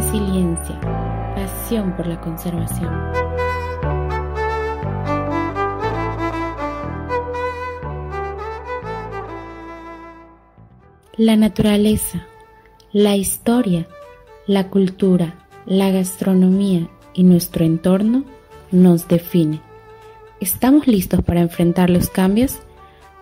[0.00, 0.80] resiliencia,
[1.34, 2.90] pasión por la conservación.
[11.18, 12.26] La naturaleza,
[12.92, 13.86] la historia,
[14.46, 15.34] la cultura,
[15.66, 18.24] la gastronomía y nuestro entorno
[18.70, 19.60] nos define.
[20.40, 22.60] ¿Estamos listos para enfrentar los cambios?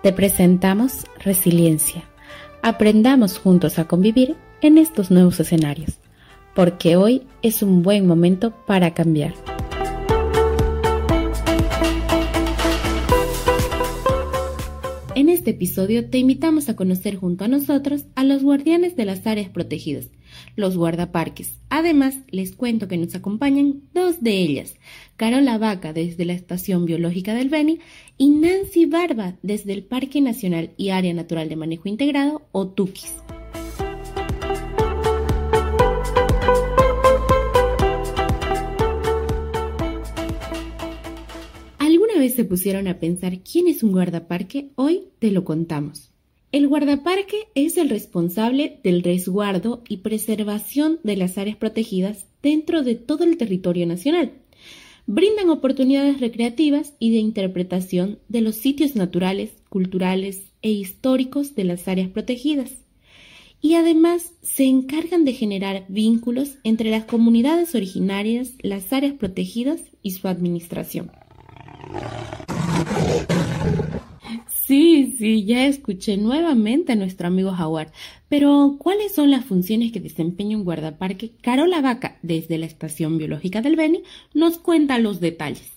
[0.04, 2.04] Te presentamos Resiliencia.
[2.62, 5.97] Aprendamos juntos a convivir en estos nuevos escenarios,
[6.58, 9.32] porque hoy es un buen momento para cambiar.
[15.14, 19.24] En este episodio te invitamos a conocer junto a nosotros a los guardianes de las
[19.28, 20.10] áreas protegidas,
[20.56, 21.60] los guardaparques.
[21.70, 24.74] Además, les cuento que nos acompañan dos de ellas,
[25.16, 27.78] Carola Vaca desde la Estación Biológica del Beni
[28.16, 32.66] y Nancy Barba desde el Parque Nacional y Área Natural de Manejo Integrado o
[42.18, 44.70] ¿Alguna vez se pusieron a pensar quién es un guardaparque?
[44.74, 46.10] Hoy te lo contamos.
[46.50, 52.96] El guardaparque es el responsable del resguardo y preservación de las áreas protegidas dentro de
[52.96, 54.32] todo el territorio nacional.
[55.06, 61.86] Brindan oportunidades recreativas y de interpretación de los sitios naturales, culturales e históricos de las
[61.86, 62.72] áreas protegidas.
[63.62, 70.10] Y además se encargan de generar vínculos entre las comunidades originarias, las áreas protegidas y
[70.10, 71.12] su administración.
[74.68, 77.90] Sí, sí, ya escuché nuevamente a nuestro amigo Howard.
[78.28, 81.32] Pero, ¿cuáles son las funciones que desempeña un guardaparque?
[81.40, 84.02] Carola Vaca, desde la Estación Biológica del Beni,
[84.34, 85.72] nos cuenta los detalles.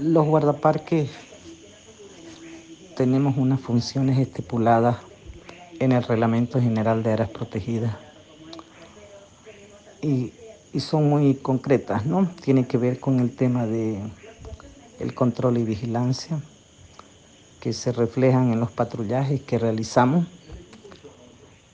[0.00, 1.10] Los guardaparques
[2.96, 4.98] tenemos unas funciones estipuladas
[5.80, 7.94] en el Reglamento General de Áreas Protegidas
[10.04, 10.32] y,
[10.80, 12.28] son muy concretas, ¿no?
[12.42, 14.00] Tiene que ver con el tema de
[14.98, 16.40] el control y vigilancia
[17.60, 20.26] que se reflejan en los patrullajes que realizamos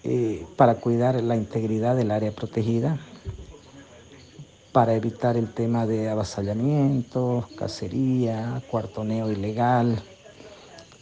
[0.04, 2.98] eh, para cuidar la integridad del área protegida,
[4.72, 10.02] para evitar el tema de avasallamientos, cacería, cuartoneo ilegal.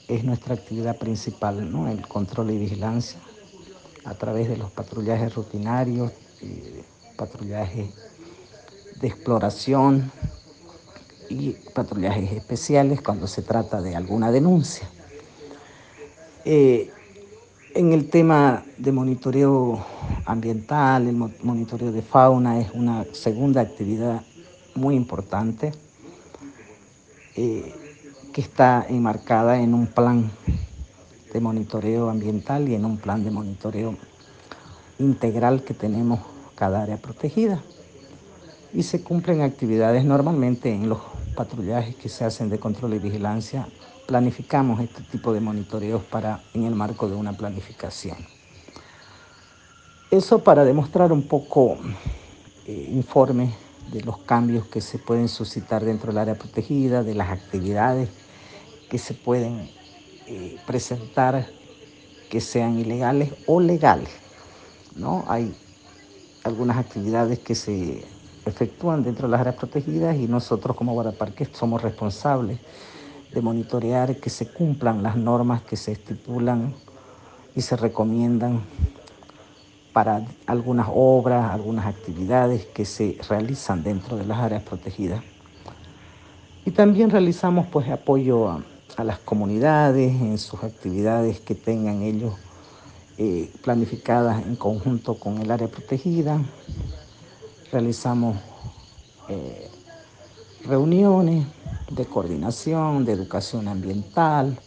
[0.08, 1.88] Es nuestra actividad principal, ¿no?
[1.88, 3.20] El control y vigilancia
[4.04, 6.12] a través de los patrullajes rutinarios.
[6.40, 6.82] Eh,
[7.18, 7.90] patrullajes
[9.00, 10.10] de exploración
[11.28, 14.88] y patrullajes especiales cuando se trata de alguna denuncia.
[16.44, 16.90] Eh,
[17.74, 19.84] en el tema de monitoreo
[20.24, 24.22] ambiental, el monitoreo de fauna es una segunda actividad
[24.74, 25.72] muy importante
[27.36, 27.74] eh,
[28.40, 30.30] está enmarcada en un plan
[31.32, 33.96] de monitoreo ambiental y en un plan de monitoreo
[35.00, 36.20] integral que tenemos
[36.54, 37.60] cada área protegida.
[38.72, 41.00] Y se cumplen actividades normalmente en los
[41.34, 43.66] patrullajes que se hacen de control y vigilancia.
[44.06, 48.18] Planificamos este tipo de monitoreos para, en el marco de una planificación.
[50.12, 51.76] Eso para demostrar un poco
[52.66, 53.52] eh, informe
[53.90, 58.08] de los cambios que se pueden suscitar dentro del área protegida, de las actividades
[58.88, 59.68] que se pueden
[60.26, 61.46] eh, presentar
[62.28, 64.10] que sean ilegales o legales.
[64.96, 65.24] ¿no?
[65.28, 65.54] Hay
[66.44, 68.04] algunas actividades que se
[68.44, 72.58] efectúan dentro de las áreas protegidas y nosotros como guardaparques somos responsables
[73.32, 76.74] de monitorear que se cumplan las normas que se estipulan
[77.54, 78.62] y se recomiendan
[79.92, 85.22] para algunas obras, algunas actividades que se realizan dentro de las áreas protegidas.
[86.64, 88.62] Y también realizamos pues apoyo a,
[88.96, 92.34] a las comunidades en sus actividades que tengan ellos
[93.16, 96.40] eh, planificadas en conjunto con el área protegida.
[97.72, 98.36] Realizamos
[99.28, 99.68] eh,
[100.64, 101.46] reuniones
[101.90, 104.58] de coordinación, de educación ambiental,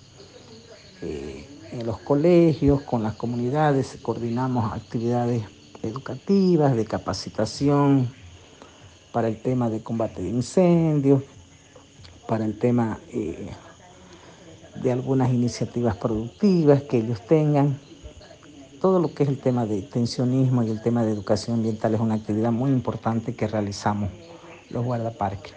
[1.02, 5.44] eh, en los colegios, con las comunidades, coordinamos actividades
[5.82, 8.14] educativas, de capacitación
[9.12, 11.24] para el tema de combate de incendios,
[12.28, 13.00] para el tema
[14.76, 17.80] de algunas iniciativas productivas que ellos tengan
[18.82, 22.02] todo lo que es el tema de tensionismo y el tema de educación ambiental es
[22.02, 24.10] una actividad muy importante que realizamos
[24.72, 25.54] los guardaparques.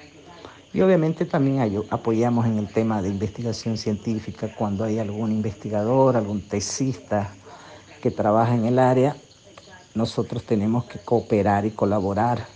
[0.74, 6.42] Y obviamente también apoyamos en el tema de investigación científica cuando hay algún investigador, algún
[6.42, 7.32] tesista
[8.02, 9.16] que trabaja en el área,
[9.94, 12.46] nosotros tenemos que cooperar y colaborar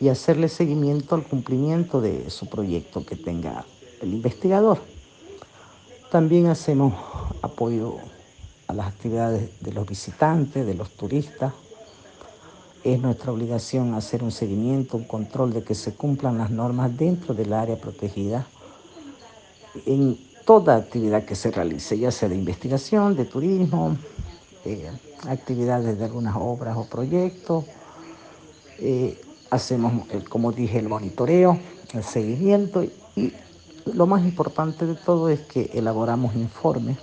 [0.00, 3.64] y hacerle seguimiento al cumplimiento de su proyecto que tenga
[4.02, 4.80] el investigador.
[6.10, 6.94] También hacemos
[7.42, 7.96] apoyo
[8.66, 11.52] a las actividades de los visitantes, de los turistas.
[12.82, 17.34] Es nuestra obligación hacer un seguimiento, un control de que se cumplan las normas dentro
[17.34, 18.46] del área protegida
[19.84, 23.94] en toda actividad que se realice, ya sea de investigación, de turismo,
[24.64, 24.90] eh,
[25.28, 27.66] actividades de algunas obras o proyectos.
[28.78, 29.20] Eh,
[29.50, 31.58] hacemos, como dije, el monitoreo,
[31.92, 33.32] el seguimiento y
[33.94, 36.98] lo más importante de todo es que elaboramos informes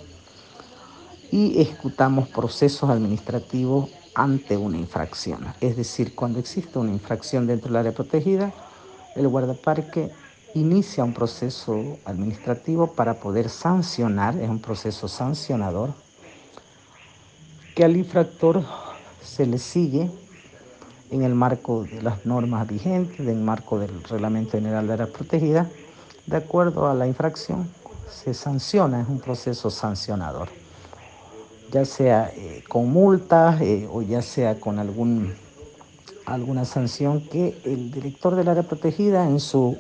[1.32, 5.46] y ejecutamos procesos administrativos ante una infracción.
[5.60, 8.54] Es decir, cuando existe una infracción dentro del área protegida,
[9.16, 10.12] el guardaparque
[10.54, 15.94] inicia un proceso administrativo para poder sancionar, es un proceso sancionador,
[17.76, 18.64] que al infractor
[19.22, 20.10] se le sigue
[21.12, 25.08] en el marco de las normas vigentes, en el marco del Reglamento General de Área
[25.08, 25.70] Protegida,
[26.26, 27.70] de acuerdo a la infracción,
[28.10, 30.50] se sanciona, es un proceso sancionador,
[31.72, 35.34] ya sea eh, con multas eh, o ya sea con algún,
[36.26, 39.78] alguna sanción que el director del área protegida en su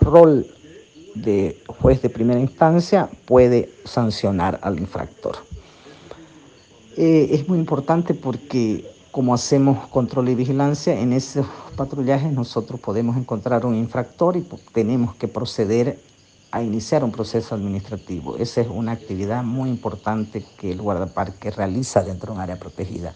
[0.00, 0.46] rol
[1.14, 5.36] de juez de primera instancia puede sancionar al infractor.
[6.96, 13.16] Eh, es muy importante porque como hacemos control y vigilancia, en esos patrullajes nosotros podemos
[13.16, 15.98] encontrar un infractor y tenemos que proceder
[16.50, 18.36] a iniciar un proceso administrativo.
[18.36, 23.14] Esa es una actividad muy importante que el guardaparque realiza dentro de un área protegida.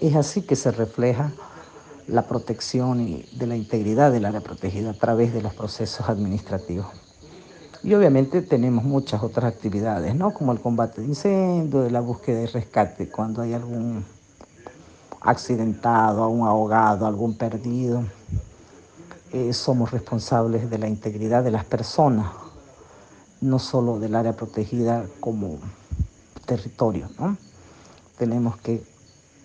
[0.00, 1.32] Es así que se refleja
[2.06, 6.86] la protección de la integridad del área protegida a través de los procesos administrativos.
[7.82, 10.32] Y obviamente tenemos muchas otras actividades, ¿no?
[10.32, 14.04] Como el combate de incendios, la búsqueda y rescate cuando hay algún
[15.20, 18.04] accidentado, a un ahogado, algún perdido.
[19.32, 22.30] Eh, somos responsables de la integridad de las personas,
[23.40, 25.58] no solo del área protegida como
[26.46, 27.08] territorio.
[27.18, 27.36] ¿no?
[28.18, 28.82] Tenemos que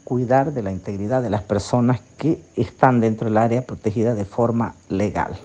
[0.03, 4.75] cuidar de la integridad de las personas que están dentro del área protegida de forma
[4.89, 5.37] legal.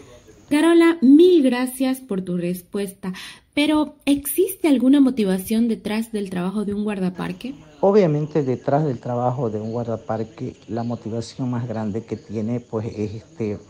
[0.49, 3.13] Carola, mil gracias por tu respuesta,
[3.53, 7.55] pero ¿existe alguna motivación detrás del trabajo de un guardaparque?
[7.89, 13.15] Obviamente detrás del trabajo de un guardaparque la motivación más grande que tiene pues es
[13.15, 13.61] este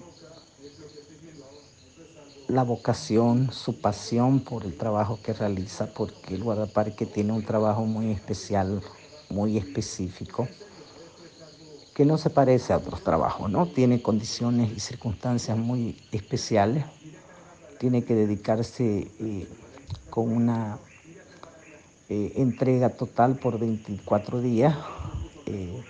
[2.48, 7.84] la vocación, su pasión por el trabajo que realiza, porque el guardaparque tiene un trabajo
[7.84, 8.80] muy especial,
[9.28, 10.48] muy específico
[11.92, 13.66] que no se parece a otros trabajos, ¿no?
[13.66, 16.86] Tiene condiciones y circunstancias muy especiales,
[17.78, 19.46] tiene que dedicarse eh,
[20.08, 20.78] con una
[22.08, 24.76] eh, entrega total por 24 días,
[25.46, 25.82] eh,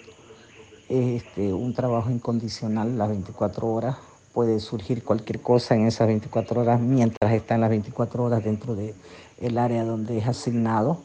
[0.88, 3.96] es este, un trabajo incondicional las 24 horas,
[4.32, 8.74] puede surgir cualquier cosa en esas 24 horas mientras está en las 24 horas dentro
[8.74, 8.94] del
[9.40, 11.00] el área donde es asignado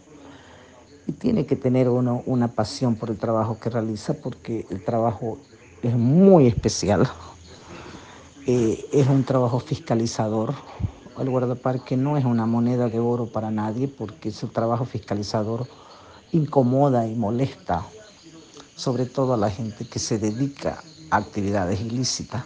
[1.08, 5.38] y tiene que tener uno una pasión por el trabajo que realiza porque el trabajo
[5.82, 7.10] es muy especial.
[8.48, 10.54] Eh, es un trabajo fiscalizador.
[11.22, 15.68] El guardaparque no es una moneda de oro para nadie porque su trabajo fiscalizador
[16.32, 17.86] incomoda y molesta,
[18.76, 20.82] sobre todo a la gente que se dedica
[21.12, 22.44] a actividades ilícitas.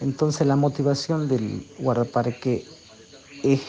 [0.00, 2.68] Entonces la motivación del guardaparque
[3.42, 3.62] es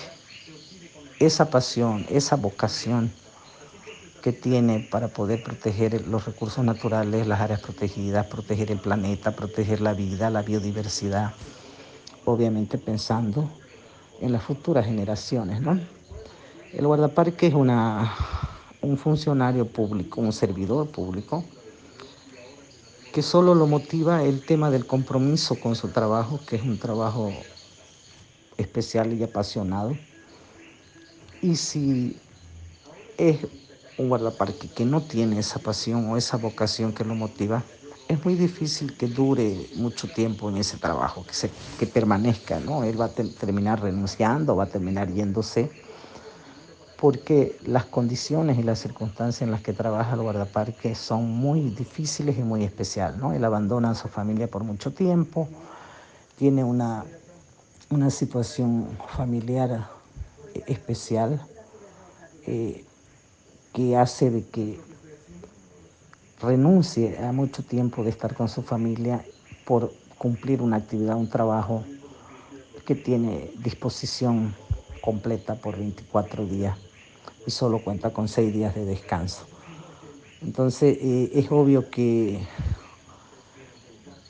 [1.19, 3.11] esa pasión, esa vocación
[4.21, 9.81] que tiene para poder proteger los recursos naturales, las áreas protegidas, proteger el planeta, proteger
[9.81, 11.33] la vida, la biodiversidad,
[12.25, 13.49] obviamente pensando
[14.21, 15.61] en las futuras generaciones.
[15.61, 15.79] ¿no?
[16.73, 18.13] El guardaparque es una,
[18.81, 21.43] un funcionario público, un servidor público,
[23.11, 27.31] que solo lo motiva el tema del compromiso con su trabajo, que es un trabajo
[28.57, 29.97] especial y apasionado.
[31.41, 32.17] Y si
[33.17, 33.39] es
[33.97, 37.63] un guardaparque que no tiene esa pasión o esa vocación que lo motiva,
[38.09, 42.83] es muy difícil que dure mucho tiempo en ese trabajo, que, se, que permanezca, ¿no?
[42.83, 45.71] Él va a terminar renunciando, va a terminar yéndose,
[46.99, 52.39] porque las condiciones y las circunstancias en las que trabaja el guardaparque son muy difíciles
[52.39, 53.31] y muy especiales, ¿no?
[53.31, 55.47] Él abandona a su familia por mucho tiempo,
[56.35, 57.05] tiene una,
[57.91, 59.87] una situación familiar
[60.65, 61.45] especial,
[62.47, 62.83] eh,
[63.71, 64.88] que hace de que
[66.41, 69.23] renuncie a mucho tiempo de estar con su familia
[69.65, 71.83] por cumplir una actividad, un trabajo
[72.85, 74.55] que tiene disposición
[75.01, 76.77] completa por 24 días
[77.45, 79.45] y solo cuenta con 6 días de descanso.
[80.41, 82.39] Entonces eh, es obvio que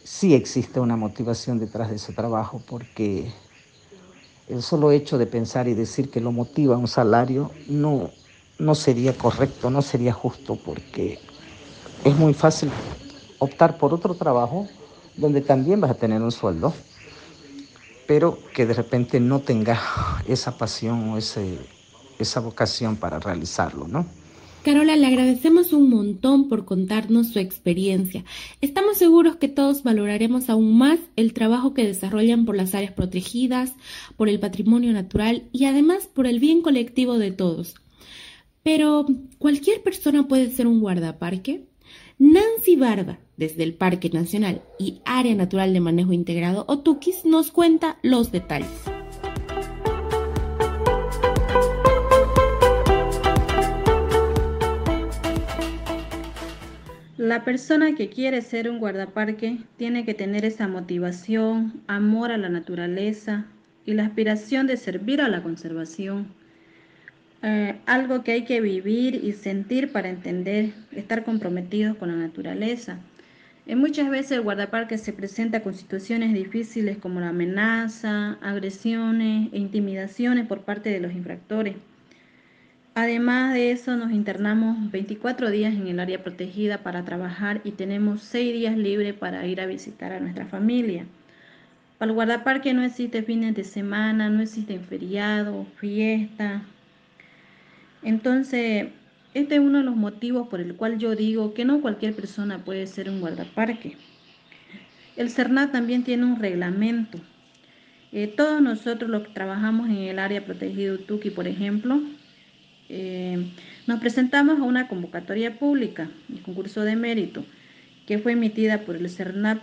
[0.03, 3.31] sí existe una motivación detrás de ese trabajo porque
[4.47, 8.09] el solo hecho de pensar y decir que lo motiva un salario no,
[8.57, 11.19] no sería correcto, no sería justo, porque
[12.03, 12.69] es muy fácil
[13.39, 14.67] optar por otro trabajo
[15.15, 16.73] donde también vas a tener un sueldo,
[18.07, 19.79] pero que de repente no tenga
[20.27, 21.57] esa pasión o ese,
[22.17, 24.05] esa vocación para realizarlo, ¿no?
[24.63, 28.25] Carola, le agradecemos un montón por contarnos su experiencia.
[28.59, 33.73] Estamos seguros que todos valoraremos aún más el trabajo que desarrollan por las áreas protegidas,
[34.17, 37.75] por el patrimonio natural y además por el bien colectivo de todos.
[38.61, 39.05] Pero,
[39.37, 41.68] ¿cualquier persona puede ser un guardaparque?
[42.21, 47.97] Nancy Barba, desde el Parque Nacional y Área Natural de Manejo Integrado Otukis, nos cuenta
[48.03, 48.67] los detalles.
[57.15, 62.49] La persona que quiere ser un guardaparque tiene que tener esa motivación, amor a la
[62.49, 63.45] naturaleza
[63.85, 66.33] y la aspiración de servir a la conservación.
[67.41, 72.99] Eh, algo que hay que vivir y sentir para entender, estar comprometidos con la naturaleza.
[73.65, 79.57] Eh, muchas veces el guardaparque se presenta con situaciones difíciles como la amenaza, agresiones e
[79.57, 81.75] intimidaciones por parte de los infractores.
[82.95, 88.21] Además de eso, nos internamos 24 días en el área protegida para trabajar y tenemos
[88.23, 91.05] 6 días libres para ir a visitar a nuestra familia.
[91.99, 96.63] Para el guardaparque no existe fines de semana, no existen feriados, fiesta.
[98.03, 98.87] Entonces,
[99.33, 102.63] este es uno de los motivos por el cual yo digo que no cualquier persona
[102.63, 103.97] puede ser un guardaparque.
[105.15, 107.19] El CERNAT también tiene un reglamento.
[108.11, 112.01] Eh, todos nosotros los que trabajamos en el área protegida Utuki, por ejemplo,
[112.87, 113.51] eh,
[113.85, 117.45] nos presentamos a una convocatoria pública, el concurso de mérito,
[118.07, 119.61] que fue emitida por el CERNAP.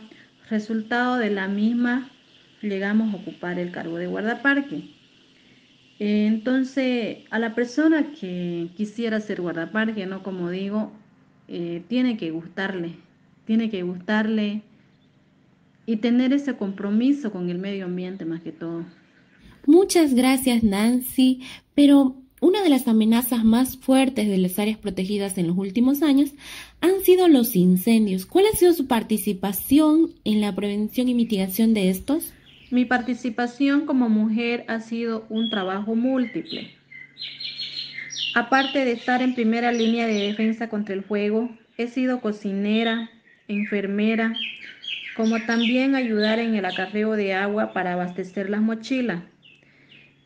[0.48, 2.08] Resultado de la misma,
[2.62, 4.95] llegamos a ocupar el cargo de guardaparque.
[5.98, 10.92] Entonces, a la persona que quisiera ser guardaparque, no como digo,
[11.48, 12.96] eh, tiene que gustarle,
[13.46, 14.62] tiene que gustarle
[15.86, 18.84] y tener ese compromiso con el medio ambiente más que todo.
[19.66, 21.40] Muchas gracias Nancy,
[21.74, 26.32] pero una de las amenazas más fuertes de las áreas protegidas en los últimos años
[26.80, 28.26] han sido los incendios.
[28.26, 32.32] ¿Cuál ha sido su participación en la prevención y mitigación de estos?
[32.70, 36.70] Mi participación como mujer ha sido un trabajo múltiple.
[38.34, 43.08] Aparte de estar en primera línea de defensa contra el fuego, he sido cocinera,
[43.46, 44.34] enfermera,
[45.16, 49.22] como también ayudar en el acarreo de agua para abastecer las mochilas.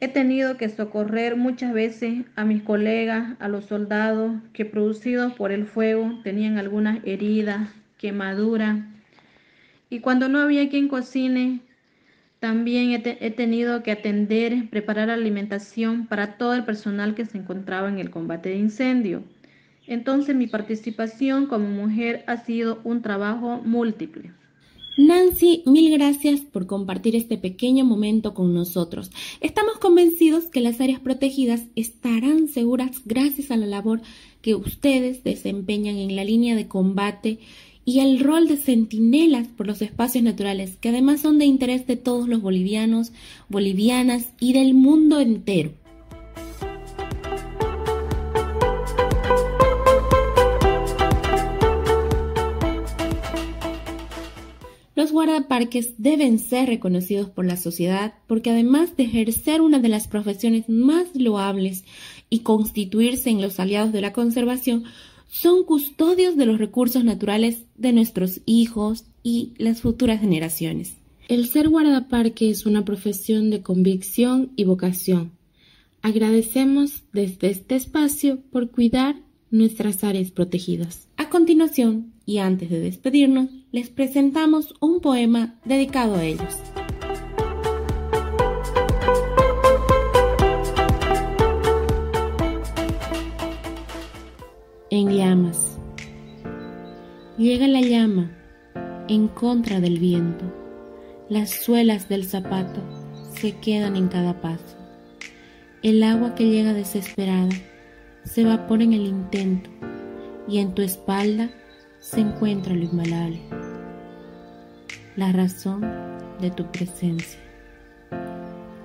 [0.01, 5.53] He tenido que socorrer muchas veces a mis colegas, a los soldados que producidos por
[5.53, 7.69] el fuego tenían algunas heridas,
[7.99, 8.79] quemaduras.
[9.91, 11.61] Y cuando no había quien cocine,
[12.41, 17.99] también he, tenido que atender, preparar alimentación para todo el personal que se encontraba en
[17.99, 19.23] el combate de incendio.
[19.87, 24.33] Entonces mi participación como mujer ha sido un trabajo múltiple.
[24.97, 29.11] Nancy, mil gracias por compartir este pequeño momento con nosotros.
[29.41, 34.01] Estamos convencidos que las áreas protegidas estarán seguras gracias a la labor
[34.41, 37.39] que ustedes desempeñan en la línea de combate
[37.91, 41.97] y el rol de centinelas por los espacios naturales, que además son de interés de
[41.97, 43.11] todos los bolivianos,
[43.49, 45.73] bolivianas y del mundo entero.
[54.95, 60.07] Los guardaparques deben ser reconocidos por la sociedad porque además de ejercer una de las
[60.07, 61.83] profesiones más loables
[62.29, 64.85] y constituirse en los aliados de la conservación,
[65.31, 70.97] son custodios de los recursos naturales de nuestros hijos y las futuras generaciones.
[71.29, 75.31] El ser guardaparque es una profesión de convicción y vocación.
[76.03, 79.17] Agradecemos desde este espacio por cuidar
[79.51, 81.07] nuestras áreas protegidas.
[81.17, 86.57] A continuación, y antes de despedirnos, les presentamos un poema dedicado a ellos.
[97.41, 98.31] Llega la llama
[99.09, 100.45] en contra del viento.
[101.31, 102.83] Las suelas del zapato
[103.35, 104.77] se quedan en cada paso.
[105.83, 107.49] El agua que llega desesperada
[108.25, 109.71] se evapora en el intento
[110.47, 111.51] y en tu espalda
[111.99, 113.41] se encuentra lo inmalable,
[115.17, 115.81] la razón
[116.43, 117.41] de tu presencia.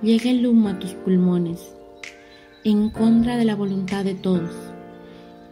[0.01, 1.75] Llega el humo a tus pulmones
[2.63, 4.55] en contra de la voluntad de todos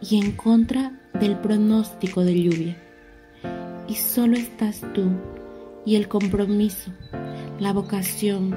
[0.00, 2.76] y en contra del pronóstico de lluvia.
[3.86, 5.10] Y solo estás tú
[5.84, 6.90] y el compromiso,
[7.58, 8.56] la vocación,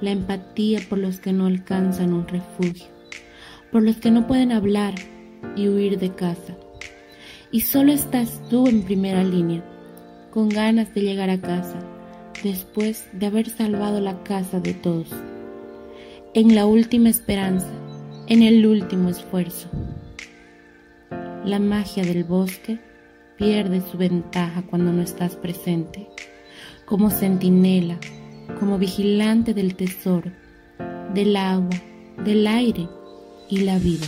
[0.00, 2.86] la empatía por los que no alcanzan un refugio,
[3.70, 4.94] por los que no pueden hablar
[5.56, 6.56] y huir de casa.
[7.50, 9.62] Y solo estás tú en primera línea,
[10.30, 11.78] con ganas de llegar a casa,
[12.42, 15.08] después de haber salvado la casa de todos,
[16.32, 17.68] en la última esperanza,
[18.26, 19.68] en el último esfuerzo.
[21.44, 22.80] La magia del bosque
[23.42, 26.08] pierde su ventaja cuando no estás presente,
[26.86, 27.98] como centinela,
[28.60, 30.30] como vigilante del tesoro,
[31.12, 31.76] del agua,
[32.24, 32.88] del aire
[33.50, 34.06] y la vida.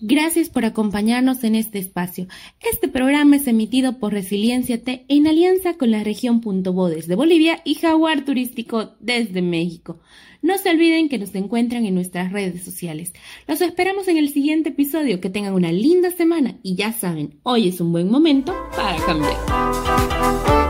[0.00, 2.26] Gracias por acompañarnos en este espacio.
[2.60, 7.14] Este programa es emitido por Resiliencia T en alianza con la región Punto Bodes de
[7.14, 10.00] Bolivia y Jaguar Turístico desde México.
[10.42, 13.14] No se olviden que nos encuentran en nuestras redes sociales.
[13.48, 15.20] Los esperamos en el siguiente episodio.
[15.20, 20.65] Que tengan una linda semana y ya saben, hoy es un buen momento para cambiar.